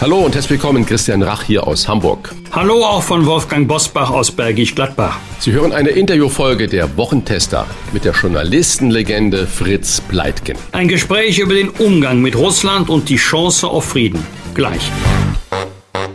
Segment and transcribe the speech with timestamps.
[0.00, 2.32] Hallo und herzlich willkommen, Christian Rach hier aus Hamburg.
[2.52, 5.18] Hallo auch von Wolfgang Bosbach aus Bergisch Gladbach.
[5.40, 10.56] Sie hören eine Interviewfolge der Wochentester mit der Journalistenlegende Fritz Pleitgen.
[10.70, 14.24] Ein Gespräch über den Umgang mit Russland und die Chance auf Frieden.
[14.54, 14.88] Gleich.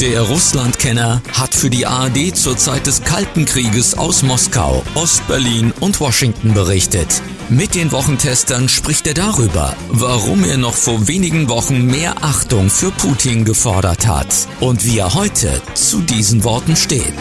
[0.00, 6.00] Der Russlandkenner hat für die ARD zur Zeit des Kalten Krieges aus Moskau, Ostberlin und
[6.00, 7.22] Washington berichtet.
[7.48, 12.90] Mit den Wochentestern spricht er darüber, warum er noch vor wenigen Wochen mehr Achtung für
[12.90, 14.28] Putin gefordert hat
[14.60, 17.14] und wie er heute zu diesen Worten steht.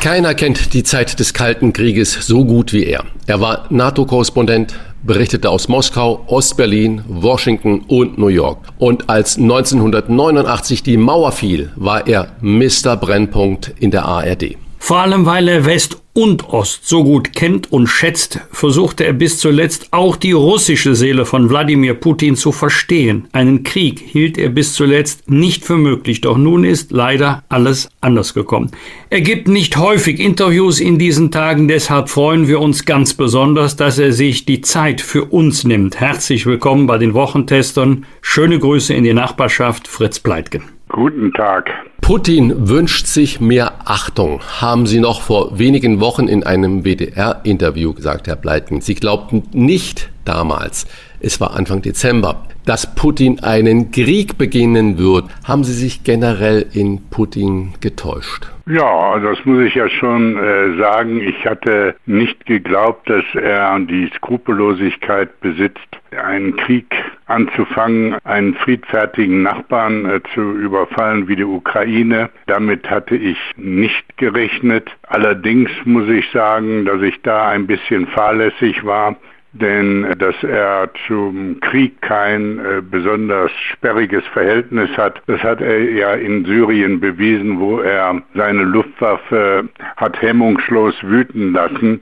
[0.00, 3.04] Keiner kennt die Zeit des Kalten Krieges so gut wie er.
[3.26, 8.58] Er war NATO-Korrespondent, berichtete aus Moskau, Ostberlin, Washington und New York.
[8.78, 12.96] Und als 1989 die Mauer fiel, war er Mr.
[12.96, 14.56] Brennpunkt in der ARD.
[14.78, 19.38] Vor allem, weil er West und Ost so gut kennt und schätzt, versuchte er bis
[19.38, 23.28] zuletzt auch die russische Seele von Wladimir Putin zu verstehen.
[23.32, 28.34] Einen Krieg hielt er bis zuletzt nicht für möglich, doch nun ist leider alles anders
[28.34, 28.70] gekommen.
[29.08, 33.98] Er gibt nicht häufig Interviews in diesen Tagen, deshalb freuen wir uns ganz besonders, dass
[33.98, 36.00] er sich die Zeit für uns nimmt.
[36.00, 38.06] Herzlich willkommen bei den Wochentestern.
[38.20, 40.64] Schöne Grüße in die Nachbarschaft, Fritz Pleitgen.
[40.88, 41.70] Guten Tag.
[42.10, 48.26] Putin wünscht sich mehr Achtung, haben Sie noch vor wenigen Wochen in einem WDR-Interview gesagt,
[48.26, 48.80] Herr Pleitgen.
[48.80, 50.88] Sie glaubten nicht damals,
[51.20, 55.24] es war Anfang Dezember, dass Putin einen Krieg beginnen wird.
[55.42, 58.46] Haben Sie sich generell in Putin getäuscht?
[58.66, 61.20] Ja, das muss ich ja schon äh, sagen.
[61.20, 65.80] Ich hatte nicht geglaubt, dass er die Skrupellosigkeit besitzt,
[66.16, 66.94] einen Krieg
[67.26, 72.30] anzufangen, einen friedfertigen Nachbarn äh, zu überfallen wie die Ukraine.
[72.46, 74.88] Damit hatte ich nicht gerechnet.
[75.08, 79.16] Allerdings muss ich sagen, dass ich da ein bisschen fahrlässig war
[79.52, 85.78] denn äh, dass er zum Krieg kein äh, besonders sperriges Verhältnis hat, das hat er
[85.90, 92.00] ja in Syrien bewiesen, wo er seine Luftwaffe hat hemmungslos wüten lassen.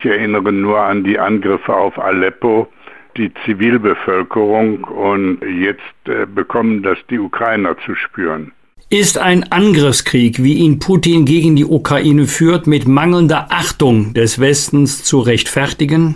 [0.00, 2.68] Ich erinnere nur an die Angriffe auf Aleppo
[3.16, 8.52] die Zivilbevölkerung und jetzt äh, bekommen das die Ukrainer zu spüren.
[8.90, 15.04] Ist ein Angriffskrieg, wie ihn Putin gegen die Ukraine führt, mit mangelnder Achtung des Westens
[15.04, 16.14] zu rechtfertigen?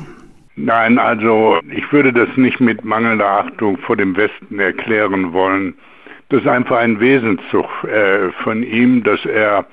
[0.56, 5.74] Nein, also ich würde das nicht mit mangelnder Achtung vor dem Westen erklären wollen.
[6.28, 9.66] Das ist einfach ein Wesenszug äh, von ihm, dass er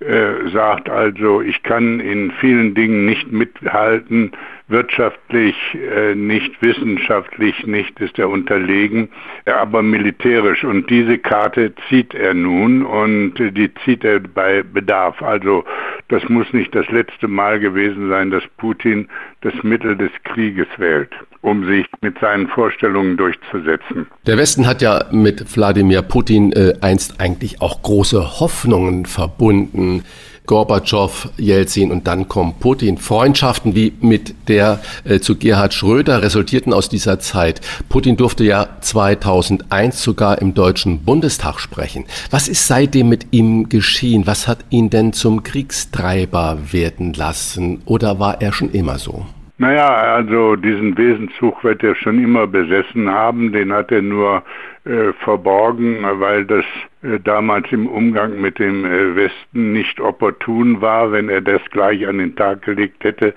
[0.00, 4.32] äh, sagt also, ich kann in vielen Dingen nicht mithalten,
[4.72, 9.08] wirtschaftlich äh, nicht, wissenschaftlich nicht ist er unterlegen,
[9.46, 10.64] aber militärisch.
[10.64, 15.22] Und diese Karte zieht er nun und die zieht er bei Bedarf.
[15.22, 15.64] Also
[16.08, 19.08] das muss nicht das letzte Mal gewesen sein, dass Putin
[19.42, 21.10] das Mittel des Krieges wählt,
[21.42, 24.06] um sich mit seinen Vorstellungen durchzusetzen.
[24.26, 30.02] Der Westen hat ja mit Wladimir Putin äh, einst eigentlich auch große Hoffnungen verbunden.
[30.46, 32.98] Gorbatschow, Jelzin und dann kommt Putin.
[32.98, 37.60] Freundschaften wie mit der äh, zu Gerhard Schröder resultierten aus dieser Zeit.
[37.88, 42.04] Putin durfte ja 2001 sogar im Deutschen Bundestag sprechen.
[42.30, 44.26] Was ist seitdem mit ihm geschehen?
[44.26, 47.82] Was hat ihn denn zum Kriegstreiber werden lassen?
[47.84, 49.26] Oder war er schon immer so?
[49.58, 53.52] Naja, also diesen Wesenzug wird er schon immer besessen haben.
[53.52, 54.42] Den hat er nur
[54.84, 56.64] äh, verborgen, weil das
[57.02, 61.12] äh, damals im Umgang mit dem äh, Westen nicht opportun war.
[61.12, 63.32] Wenn er das gleich an den Tag gelegt hätte,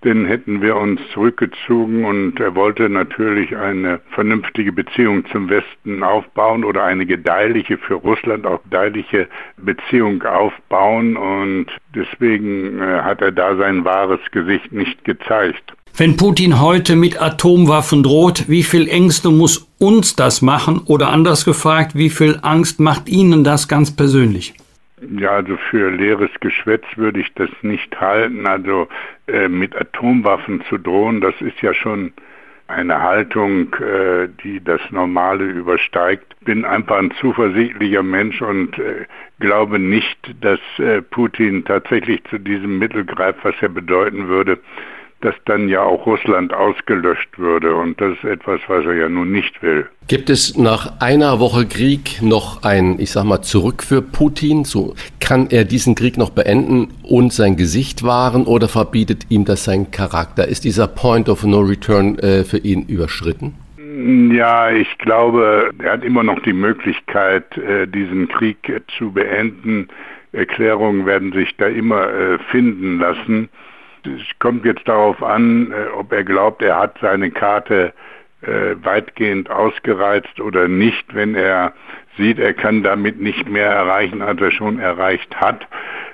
[0.00, 6.64] dann hätten wir uns zurückgezogen und er wollte natürlich eine vernünftige Beziehung zum Westen aufbauen
[6.64, 13.84] oder eine gedeihliche, für Russland auch gedeihliche Beziehung aufbauen und deswegen hat er da sein
[13.84, 15.74] wahres Gesicht nicht gezeigt.
[15.98, 20.80] Wenn Putin heute mit Atomwaffen droht, wie viel Ängste muss uns das machen?
[20.86, 24.54] Oder anders gefragt, wie viel Angst macht Ihnen das ganz persönlich?
[25.18, 28.46] Ja, also für leeres Geschwätz würde ich das nicht halten.
[28.46, 28.86] Also
[29.26, 32.12] äh, mit Atomwaffen zu drohen, das ist ja schon
[32.68, 36.36] eine Haltung, äh, die das Normale übersteigt.
[36.44, 39.06] Bin einfach ein zuversichtlicher Mensch und äh,
[39.40, 44.60] glaube nicht, dass äh, Putin tatsächlich zu diesem Mittel greift, was er bedeuten würde,
[45.20, 47.74] dass dann ja auch Russland ausgelöscht würde.
[47.74, 49.88] Und das ist etwas, was er ja nun nicht will.
[50.06, 54.64] Gibt es nach einer Woche Krieg noch ein, ich sag mal, zurück für Putin?
[54.64, 59.64] So kann er diesen Krieg noch beenden und sein Gesicht wahren oder verbietet ihm das
[59.64, 60.46] sein Charakter?
[60.46, 63.54] Ist dieser Point of No Return äh, für ihn überschritten?
[64.32, 69.88] Ja, ich glaube, er hat immer noch die Möglichkeit, äh, diesen Krieg äh, zu beenden.
[70.32, 73.48] Erklärungen werden sich da immer äh, finden lassen
[74.16, 77.92] es kommt jetzt darauf an, äh, ob er glaubt, er hat seine Karte
[78.42, 81.14] äh, weitgehend ausgereizt oder nicht.
[81.14, 81.72] Wenn er
[82.16, 85.66] sieht, er kann damit nicht mehr erreichen, als er schon erreicht hat,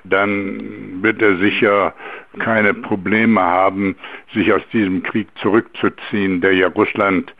[0.03, 1.93] dann wird er sicher
[2.39, 3.95] keine Probleme haben,
[4.33, 7.33] sich aus diesem Krieg zurückzuziehen, der ja Russland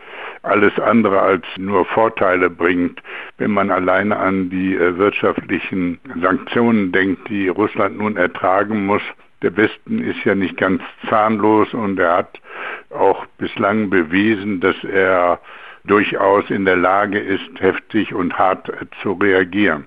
[0.43, 3.01] alles andere als nur Vorteile bringt,
[3.37, 9.01] wenn man alleine an die äh, wirtschaftlichen Sanktionen denkt, die Russland nun ertragen muss
[9.45, 12.41] der Westen ist ja nicht ganz zahnlos und er hat
[12.89, 15.39] auch bislang bewiesen, dass er
[15.83, 18.71] durchaus in der Lage ist, heftig und hart
[19.03, 19.85] zu reagieren.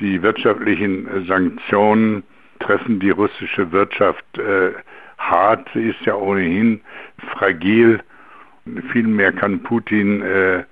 [0.00, 2.22] Die wirtschaftlichen Sanktionen
[2.58, 4.72] treffen die russische Wirtschaft äh,
[5.18, 5.68] hart.
[5.74, 6.80] Sie ist ja ohnehin
[7.34, 8.00] fragil.
[8.92, 10.64] Vielmehr kann Putin äh,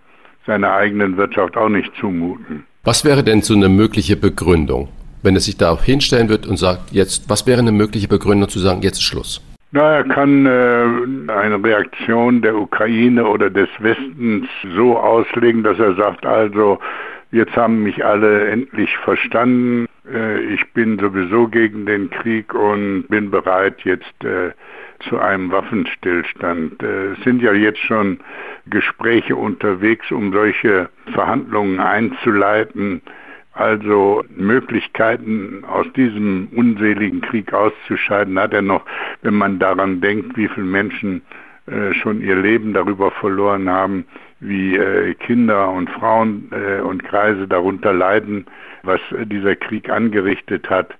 [0.47, 2.65] seiner eigenen Wirtschaft auch nicht zumuten.
[2.85, 4.89] Was wäre denn so eine mögliche Begründung?
[5.25, 8.59] Wenn er sich da hinstellen wird und sagt, jetzt, was wäre eine mögliche Begründung zu
[8.59, 9.43] sagen, jetzt ist Schluss?
[9.73, 15.95] Na, er kann äh, eine Reaktion der Ukraine oder des Westens so auslegen, dass er
[15.97, 16.79] sagt, also
[17.33, 23.33] jetzt haben mich alle endlich verstanden, äh, ich bin sowieso gegen den Krieg und bin
[23.33, 24.53] bereit jetzt äh,
[25.09, 26.81] zu einem Waffenstillstand.
[26.83, 28.21] Äh, es sind ja jetzt schon
[28.67, 33.03] Gespräche unterwegs, um solche Verhandlungen einzuleiten
[33.55, 38.85] also Möglichkeiten aus diesem unseligen Krieg auszuscheiden, hat er noch,
[39.23, 41.23] wenn man daran denkt, wie viele Menschen
[41.67, 44.05] äh, schon ihr Leben darüber verloren haben,
[44.41, 48.47] wie äh, Kinder und Frauen äh, und Kreise darunter leiden,
[48.83, 50.95] was äh, dieser Krieg angerichtet hat,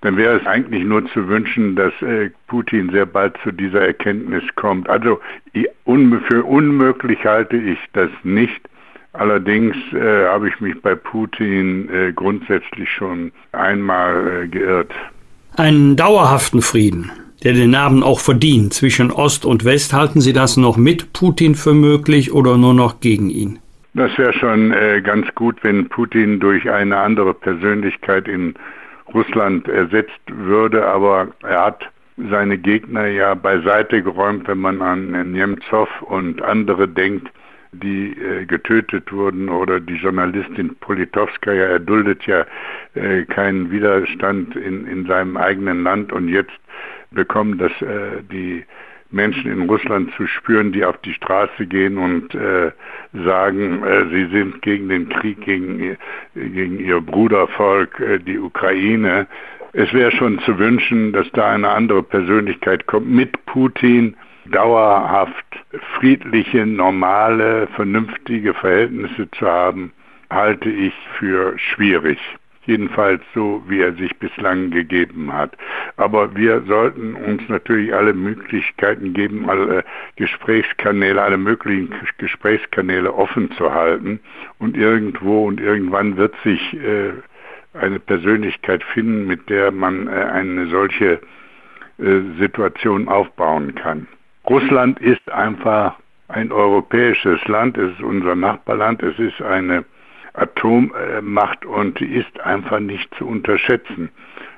[0.00, 4.44] dann wäre es eigentlich nur zu wünschen, dass äh, Putin sehr bald zu dieser Erkenntnis
[4.54, 4.88] kommt.
[4.88, 5.20] Also
[5.84, 8.60] für unmöglich halte ich das nicht.
[9.12, 14.92] Allerdings äh, habe ich mich bei Putin äh, grundsätzlich schon einmal äh, geirrt.
[15.56, 17.10] Einen dauerhaften Frieden,
[17.42, 21.54] der den Namen auch verdient, zwischen Ost und West, halten Sie das noch mit Putin
[21.54, 23.58] für möglich oder nur noch gegen ihn?
[23.94, 28.54] Das wäre schon äh, ganz gut, wenn Putin durch eine andere Persönlichkeit in
[29.12, 31.82] Russland ersetzt würde, aber er hat
[32.30, 37.28] seine Gegner ja beiseite geräumt, wenn man an Nemtsov und andere denkt,
[37.72, 42.46] die äh, getötet wurden oder die Journalistin Politowskaja erduldet ja
[42.94, 46.58] äh, keinen Widerstand in, in seinem eigenen Land und jetzt
[47.10, 48.64] bekommen das äh, die
[49.10, 52.72] Menschen in Russland zu spüren, die auf die Straße gehen und äh,
[53.24, 55.96] sagen, äh, sie sind gegen den Krieg gegen,
[56.34, 59.26] gegen ihr Brudervolk, äh, die Ukraine.
[59.72, 64.14] Es wäre schon zu wünschen, dass da eine andere Persönlichkeit kommt mit Putin,
[64.50, 65.46] dauerhaft
[65.98, 69.92] friedliche, normale, vernünftige Verhältnisse zu haben,
[70.30, 72.18] halte ich für schwierig.
[72.68, 75.56] jedenfalls so, wie er sich bislang gegeben hat.
[75.96, 79.84] Aber wir sollten uns natürlich alle Möglichkeiten geben, alle
[80.16, 84.20] Gesprächskanäle, alle möglichen Gesprächskanäle offen zu halten.
[84.58, 87.12] Und irgendwo und irgendwann wird sich äh,
[87.72, 91.20] eine Persönlichkeit finden, mit der man äh, eine solche
[91.98, 94.06] äh, Situation aufbauen kann.
[94.48, 95.96] Russland ist einfach
[96.28, 99.84] ein europäisches Land, es ist unser Nachbarland, es ist eine
[100.32, 104.08] Atommacht und ist einfach nicht zu unterschätzen.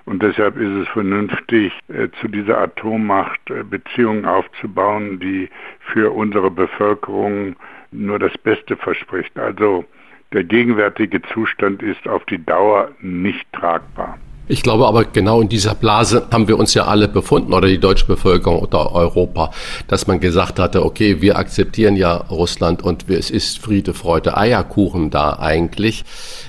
[0.04, 5.49] Und deshalb ist es vernünftig, äh, zu dieser Atommacht Beziehungen aufzubauen, die
[5.92, 7.56] für unsere Bevölkerung
[7.90, 9.38] nur das Beste verspricht.
[9.38, 9.85] Also
[10.32, 14.18] der gegenwärtige Zustand ist auf die Dauer nicht tragbar.
[14.50, 17.78] Ich glaube aber genau in dieser Blase haben wir uns ja alle befunden oder die
[17.78, 19.52] deutsche Bevölkerung oder Europa,
[19.87, 25.11] dass man gesagt hatte, okay, wir akzeptieren ja Russland und es ist Friede, Freude, Eierkuchen
[25.11, 26.04] da eigentlich.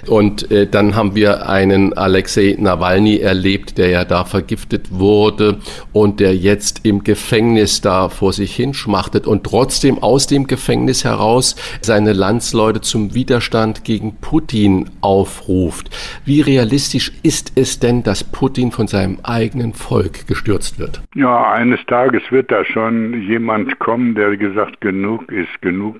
[0.07, 5.59] Und äh, dann haben wir einen Alexei Nawalny erlebt, der ja da vergiftet wurde
[5.93, 11.55] und der jetzt im Gefängnis da vor sich hinschmachtet und trotzdem aus dem Gefängnis heraus
[11.81, 15.91] seine Landsleute zum Widerstand gegen Putin aufruft.
[16.25, 21.01] Wie realistisch ist es denn, denn, dass Putin von seinem eigenen Volk gestürzt wird?
[21.13, 25.97] Ja, eines Tages wird da schon jemand kommen, der gesagt, genug ist genug.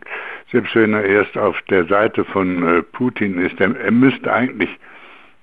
[0.51, 4.69] Selbst wenn er erst auf der Seite von äh, Putin ist, er, müsste eigentlich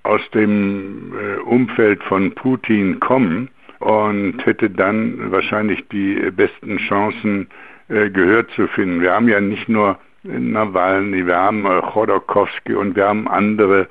[0.02, 3.50] aus dem äh, Umfeld von Putin kommen
[3.80, 7.48] und hätte dann wahrscheinlich die besten Chancen,
[7.88, 9.00] äh, gehört zu finden.
[9.00, 13.86] Wir haben ja nicht nur Nawalny, wir haben Chodorkowski und wir haben andere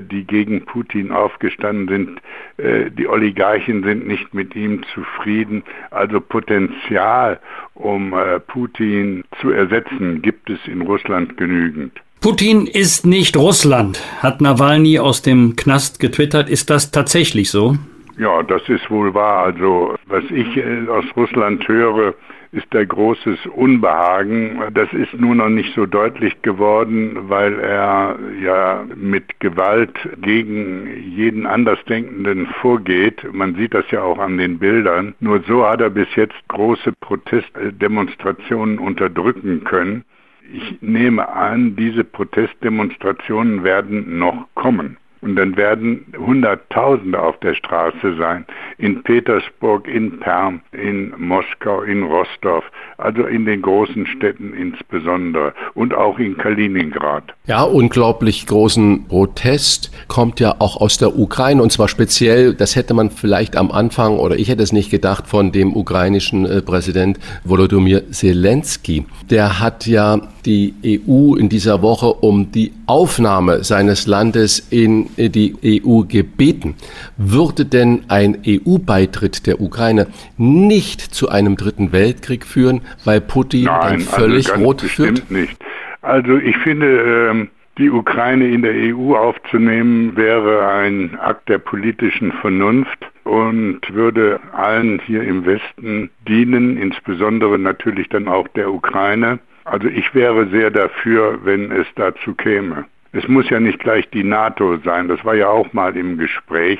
[0.00, 2.20] die gegen Putin aufgestanden sind.
[2.58, 5.62] Äh, die Oligarchen sind nicht mit ihm zufrieden.
[5.90, 7.40] Also Potenzial,
[7.74, 11.92] um äh, Putin zu ersetzen, gibt es in Russland genügend.
[12.20, 16.48] Putin ist nicht Russland, hat Nawalny aus dem Knast getwittert.
[16.48, 17.76] Ist das tatsächlich so?
[18.18, 19.44] Ja, das ist wohl wahr.
[19.44, 20.46] Also was ich
[20.88, 22.14] aus Russland höre,
[22.52, 24.62] ist da großes Unbehagen.
[24.74, 31.46] Das ist nur noch nicht so deutlich geworden, weil er ja mit Gewalt gegen jeden
[31.46, 33.26] Andersdenkenden vorgeht.
[33.32, 35.14] Man sieht das ja auch an den Bildern.
[35.20, 40.04] Nur so hat er bis jetzt große Protestdemonstrationen unterdrücken können.
[40.52, 44.98] Ich nehme an, diese Protestdemonstrationen werden noch kommen.
[45.22, 48.44] Und dann werden Hunderttausende auf der Straße sein.
[48.78, 52.64] In Petersburg, in Perm, in Moskau, in Rostov,
[52.98, 57.22] also in den großen Städten insbesondere und auch in Kaliningrad.
[57.46, 62.92] Ja, unglaublich großen Protest kommt ja auch aus der Ukraine und zwar speziell, das hätte
[62.92, 67.20] man vielleicht am Anfang oder ich hätte es nicht gedacht von dem ukrainischen äh, Präsident
[67.44, 69.06] Volodymyr Zelensky.
[69.30, 75.82] Der hat ja die EU in dieser Woche um die Aufnahme seines Landes in die
[75.84, 76.74] EU gebeten.
[77.16, 83.80] Würde denn ein EU-Beitritt der Ukraine nicht zu einem dritten Weltkrieg führen, weil Putin Nein,
[83.80, 85.30] dann also völlig also rot führt?
[85.30, 85.56] nicht.
[86.02, 92.32] Also ich finde, ähm, die Ukraine in der EU aufzunehmen, wäre ein Akt der politischen
[92.32, 99.38] Vernunft und würde allen hier im Westen dienen, insbesondere natürlich dann auch der Ukraine.
[99.64, 102.84] Also ich wäre sehr dafür, wenn es dazu käme.
[103.12, 106.78] Es muss ja nicht gleich die NATO sein, das war ja auch mal im Gespräch.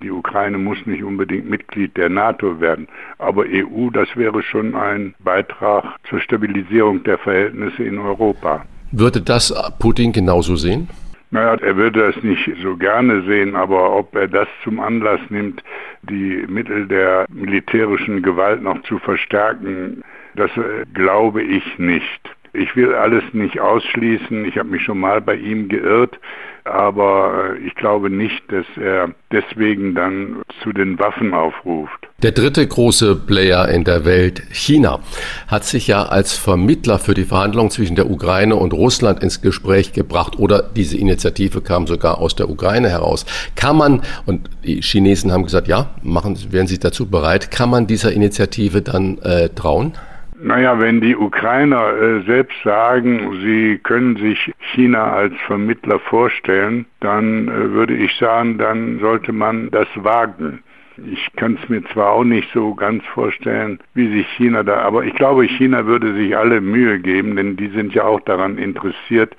[0.00, 2.86] Die Ukraine muss nicht unbedingt Mitglied der NATO werden,
[3.18, 8.64] aber EU, das wäre schon ein Beitrag zur Stabilisierung der Verhältnisse in Europa.
[8.92, 10.88] Würde das Putin genauso sehen?
[11.30, 15.64] Naja, er würde das nicht so gerne sehen, aber ob er das zum Anlass nimmt,
[16.02, 20.04] die Mittel der militärischen Gewalt noch zu verstärken,
[20.36, 22.35] das äh, glaube ich nicht.
[22.58, 24.44] Ich will alles nicht ausschließen.
[24.46, 26.18] Ich habe mich schon mal bei ihm geirrt,
[26.64, 32.08] aber äh, ich glaube nicht, dass er deswegen dann zu den Waffen aufruft.
[32.22, 35.00] Der dritte große Player in der Welt, China,
[35.48, 39.92] hat sich ja als Vermittler für die Verhandlungen zwischen der Ukraine und Russland ins Gespräch
[39.92, 43.26] gebracht oder diese Initiative kam sogar aus der Ukraine heraus.
[43.54, 47.86] Kann man, und die Chinesen haben gesagt, ja, machen, wären sie dazu bereit, kann man
[47.86, 49.92] dieser Initiative dann äh, trauen?
[50.38, 57.48] Naja, wenn die Ukrainer äh, selbst sagen, sie können sich China als Vermittler vorstellen, dann
[57.48, 60.62] äh, würde ich sagen, dann sollte man das wagen.
[61.10, 65.04] Ich kann es mir zwar auch nicht so ganz vorstellen, wie sich China da, aber
[65.04, 69.36] ich glaube, China würde sich alle Mühe geben, denn die sind ja auch daran interessiert,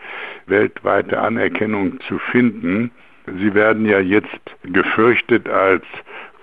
[0.47, 2.91] weltweite Anerkennung zu finden.
[3.39, 5.83] Sie werden ja jetzt gefürchtet als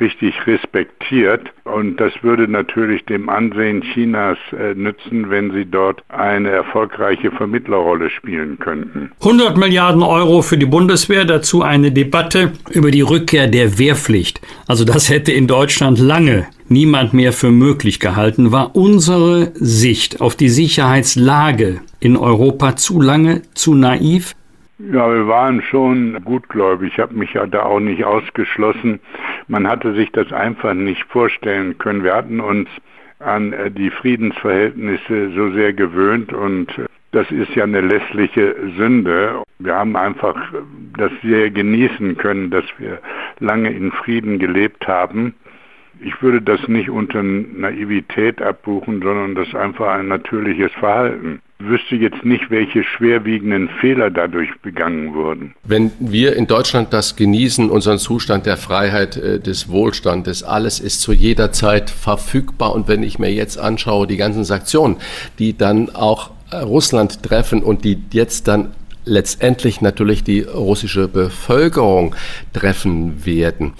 [0.00, 6.50] richtig respektiert Und das würde natürlich dem Ansehen Chinas äh, nützen, wenn sie dort eine
[6.50, 9.12] erfolgreiche Vermittlerrolle spielen könnten.
[9.20, 14.40] 100 Milliarden Euro für die Bundeswehr, dazu eine Debatte über die Rückkehr der Wehrpflicht.
[14.66, 18.52] Also das hätte in Deutschland lange niemand mehr für möglich gehalten.
[18.52, 24.34] War unsere Sicht auf die Sicherheitslage in Europa zu lange, zu naiv?
[24.78, 26.94] Ja, wir waren schon gutgläubig.
[26.94, 28.98] Ich habe mich ja da auch nicht ausgeschlossen.
[29.46, 32.02] Man hatte sich das einfach nicht vorstellen können.
[32.02, 32.68] Wir hatten uns
[33.20, 39.44] an äh, die Friedensverhältnisse so sehr gewöhnt und äh, das ist ja eine lässliche Sünde.
[39.60, 40.34] Wir haben einfach
[40.98, 42.98] das sehr genießen können, dass wir
[43.38, 45.34] lange in Frieden gelebt haben.
[46.00, 52.24] Ich würde das nicht unter Naivität abbuchen, sondern das einfach ein natürliches Verhalten wüsste jetzt
[52.24, 55.54] nicht, welche schwerwiegenden Fehler dadurch begangen wurden.
[55.64, 61.00] Wenn wir in Deutschland das genießen, unseren Zustand der Freiheit, äh, des Wohlstandes, alles ist
[61.00, 62.74] zu jeder Zeit verfügbar.
[62.74, 64.96] Und wenn ich mir jetzt anschaue, die ganzen Sanktionen,
[65.38, 68.72] die dann auch äh, Russland treffen und die jetzt dann
[69.04, 72.14] letztendlich natürlich die russische Bevölkerung
[72.52, 73.74] treffen werden.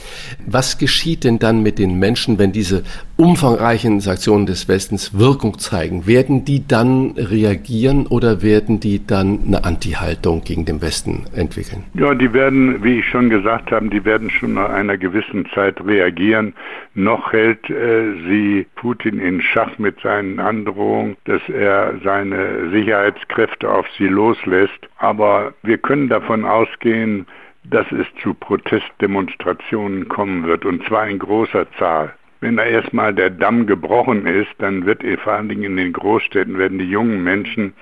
[0.46, 2.84] Was geschieht denn dann mit den Menschen, wenn diese
[3.16, 6.06] umfangreichen Sanktionen des Westens Wirkung zeigen?
[6.06, 11.84] Werden die dann reagieren oder werden die dann eine Anti-Haltung gegen den Westen entwickeln?
[11.94, 15.84] Ja, die werden, wie ich schon gesagt habe, die werden schon nach einer gewissen Zeit
[15.84, 16.54] reagieren.
[16.94, 23.86] Noch hält äh, sie Putin in Schach mit seinen Androhungen, dass er seine Sicherheitskräfte auf
[23.98, 24.88] sie loslässt.
[24.98, 27.26] Aber wir können davon ausgehen,
[27.64, 32.14] dass es zu Protestdemonstrationen kommen wird, und zwar in großer Zahl.
[32.40, 36.58] Wenn da erstmal der Damm gebrochen ist, dann wird vor allen Dingen in den Großstädten
[36.58, 37.72] werden die jungen Menschen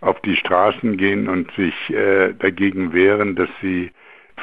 [0.00, 3.92] auf die Straßen gehen und sich äh, dagegen wehren, dass sie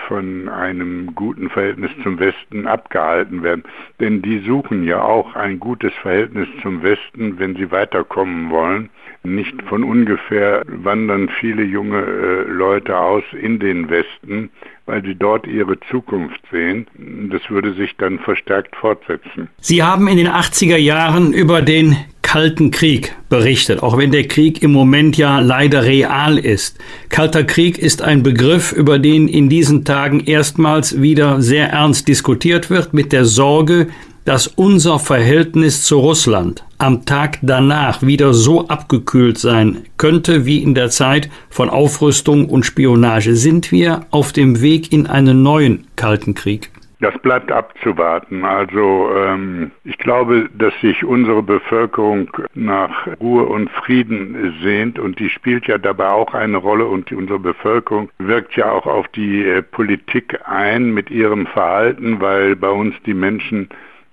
[0.08, 3.64] von einem guten Verhältnis zum Westen abgehalten werden.
[4.00, 8.90] Denn die suchen ja auch ein gutes Verhältnis zum Westen, wenn sie weiterkommen wollen.
[9.24, 14.50] Nicht von ungefähr wandern viele junge äh, Leute aus in den Westen,
[14.86, 16.88] weil sie dort ihre Zukunft sehen.
[17.32, 19.50] Das würde sich dann verstärkt fortsetzen.
[19.60, 24.62] Sie haben in den 80er Jahren über den Kalten Krieg berichtet, auch wenn der Krieg
[24.62, 26.78] im Moment ja leider real ist.
[27.08, 32.70] Kalter Krieg ist ein Begriff, über den in diesen Tagen erstmals wieder sehr ernst diskutiert
[32.70, 33.88] wird, mit der Sorge,
[34.26, 40.76] dass unser Verhältnis zu Russland am Tag danach wieder so abgekühlt sein könnte wie in
[40.76, 43.38] der Zeit von Aufrüstung und Spionage.
[43.38, 46.72] Sind wir auf dem Weg in einen neuen Kalten Krieg?
[47.00, 48.44] Das bleibt abzuwarten.
[48.44, 55.30] Also ähm, ich glaube, dass sich unsere Bevölkerung nach Ruhe und Frieden sehnt und die
[55.30, 59.62] spielt ja dabei auch eine Rolle und unsere Bevölkerung wirkt ja auch auf die äh,
[59.62, 63.70] Politik ein mit ihrem Verhalten, weil bei uns die Menschen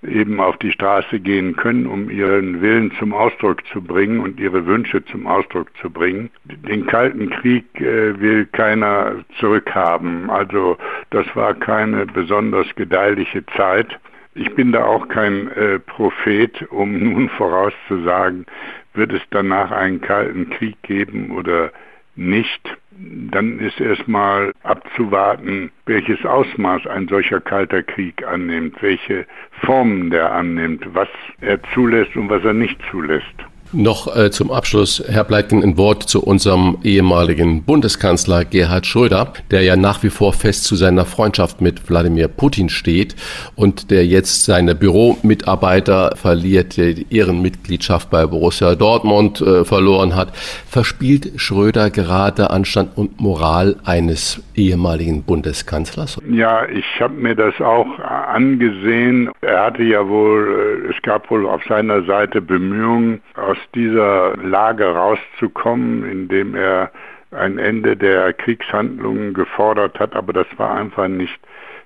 [0.07, 4.65] eben auf die Straße gehen können, um ihren Willen zum Ausdruck zu bringen und ihre
[4.65, 6.29] Wünsche zum Ausdruck zu bringen.
[6.45, 10.29] Den Kalten Krieg äh, will keiner zurückhaben.
[10.29, 10.77] Also
[11.09, 13.99] das war keine besonders gedeihliche Zeit.
[14.33, 18.45] Ich bin da auch kein äh, Prophet, um nun vorauszusagen,
[18.93, 21.71] wird es danach einen Kalten Krieg geben oder
[22.15, 29.25] nicht, dann ist erstmal abzuwarten, welches Ausmaß ein solcher kalter Krieg annimmt, welche
[29.65, 31.09] Formen der annimmt, was
[31.41, 33.35] er zulässt und was er nicht zulässt.
[33.71, 39.63] Noch äh, zum Abschluss, Herr Bleitgen, ein Wort zu unserem ehemaligen Bundeskanzler Gerhard Schröder, der
[39.63, 43.15] ja nach wie vor fest zu seiner Freundschaft mit Wladimir Putin steht
[43.55, 50.35] und der jetzt seine Büromitarbeiter verliert, der die Ehrenmitgliedschaft bei Borussia Dortmund äh, verloren hat.
[50.67, 56.21] Verspielt Schröder gerade Anstand und Moral eines ehemaligen Bundeskanzlers?
[56.29, 59.29] Ja, ich habe mir das auch angesehen.
[59.41, 64.85] Er hatte ja wohl, äh, es gab wohl auf seiner Seite Bemühungen, aus dieser Lage
[64.85, 66.91] rauszukommen, indem er
[67.31, 71.39] ein Ende der Kriegshandlungen gefordert hat, aber das war einfach nicht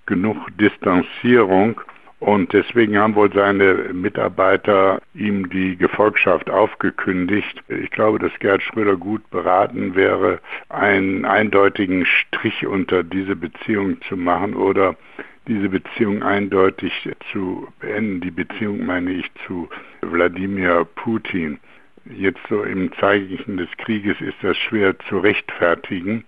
[0.06, 1.82] genug Distanzierung.
[2.20, 7.64] Und deswegen haben wohl seine Mitarbeiter ihm die Gefolgschaft aufgekündigt.
[7.70, 14.18] Ich glaube, dass Gerhard Schröder gut beraten wäre, einen eindeutigen Strich unter diese Beziehung zu
[14.18, 14.98] machen oder
[15.48, 18.20] diese Beziehung eindeutig zu beenden.
[18.20, 19.70] Die Beziehung meine ich zu
[20.02, 21.58] Wladimir Putin.
[22.06, 26.24] Jetzt so im Zeichen des Krieges ist das schwer zu rechtfertigen.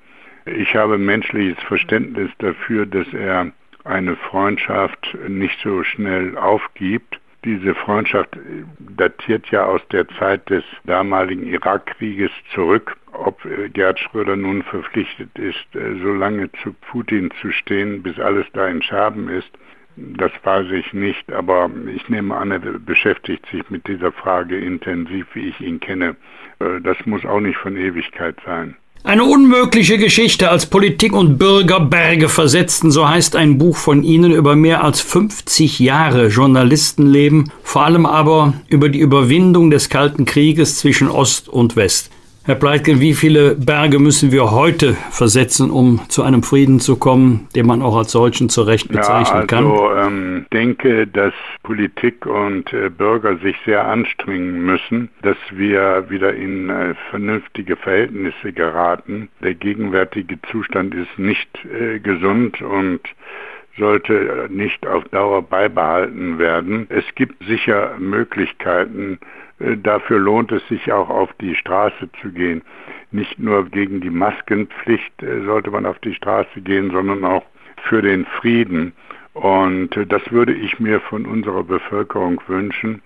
[0.45, 3.51] Ich habe menschliches Verständnis dafür, dass er
[3.83, 7.19] eine Freundschaft nicht so schnell aufgibt.
[7.43, 8.37] Diese Freundschaft
[8.79, 12.95] datiert ja aus der Zeit des damaligen Irakkrieges zurück.
[13.13, 13.41] Ob
[13.73, 18.81] Gerd Schröder nun verpflichtet ist, so lange zu Putin zu stehen, bis alles da in
[18.81, 19.51] Scherben ist,
[19.95, 25.27] Das weiß ich nicht, aber ich nehme an, er beschäftigt sich mit dieser Frage intensiv,
[25.33, 26.15] wie ich ihn kenne.
[26.59, 28.75] Äh, das muss auch nicht von Ewigkeit sein.
[29.03, 34.31] Eine unmögliche Geschichte als Politik und Bürger Berge versetzten, so heißt ein Buch von Ihnen
[34.31, 40.77] über mehr als 50 Jahre Journalistenleben, vor allem aber über die Überwindung des Kalten Krieges
[40.77, 42.11] zwischen Ost und West.
[42.43, 47.47] Herr Pleitgen, wie viele Berge müssen wir heute versetzen, um zu einem Frieden zu kommen,
[47.55, 49.65] den man auch als solchen zu Recht bezeichnen kann?
[49.65, 56.09] Ja, also ähm, denke, dass Politik und äh, Bürger sich sehr anstrengen müssen, dass wir
[56.09, 59.29] wieder in äh, vernünftige Verhältnisse geraten.
[59.43, 63.01] Der gegenwärtige Zustand ist nicht äh, gesund und
[63.77, 66.87] sollte nicht auf Dauer beibehalten werden.
[66.89, 69.19] Es gibt sicher Möglichkeiten,
[69.77, 72.61] dafür lohnt es sich auch auf die Straße zu gehen.
[73.11, 77.43] Nicht nur gegen die Maskenpflicht äh, sollte man auf die Straße gehen, sondern auch
[77.83, 78.93] für den Frieden.
[79.33, 83.01] Und äh, das würde ich mir von unserer Bevölkerung wünschen.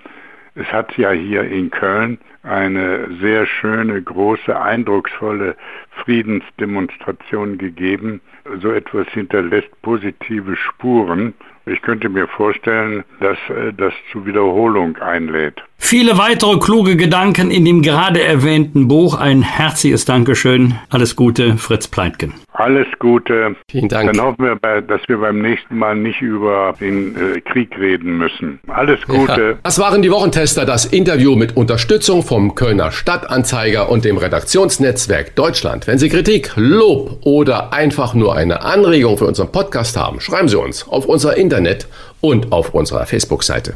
[0.56, 5.56] Es hat ja hier in Köln eine sehr schöne, große, eindrucksvolle
[6.04, 8.22] Friedensdemonstration gegeben.
[8.62, 11.34] So etwas hinterlässt positive Spuren
[11.68, 15.64] ich könnte mir vorstellen, dass äh, das zu Wiederholung einlädt.
[15.78, 19.20] Viele weitere kluge Gedanken in dem gerade erwähnten Buch.
[19.20, 20.76] Ein herzliches Dankeschön.
[20.90, 22.34] Alles Gute, Fritz Pleitgen.
[22.54, 23.56] Alles Gute.
[23.70, 24.12] Vielen Dank.
[24.12, 28.60] Dann hoffen wir, dass wir beim nächsten Mal nicht über den äh, Krieg reden müssen.
[28.68, 29.42] Alles Gute.
[29.42, 29.60] Ja.
[29.62, 35.86] Das waren die Wochentester, das Interview mit Unterstützung vom Kölner Stadtanzeiger und dem Redaktionsnetzwerk Deutschland.
[35.86, 40.58] Wenn Sie Kritik, Lob oder einfach nur eine Anregung für unseren Podcast haben, schreiben Sie
[40.58, 41.88] uns auf unser Internet
[42.22, 43.76] und auf unserer Facebook-Seite.